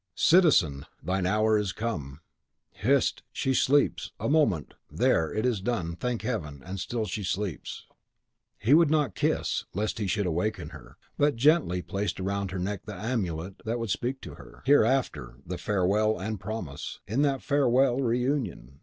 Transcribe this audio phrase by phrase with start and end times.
[0.15, 2.21] "Citizen, thine hour is come!"
[2.71, 3.21] "Hist!
[3.31, 4.11] she sleeps!
[4.19, 4.73] A moment!
[4.89, 5.95] There, it is done!
[5.95, 6.63] thank Heaven!
[6.65, 7.85] and STILL she sleeps!"
[8.57, 12.87] He would not kiss, lest he should awaken her, but gently placed round her neck
[12.87, 17.99] the amulet that would speak to her, hereafter, the farewell, and promise, in that farewell,
[17.99, 18.79] reunion!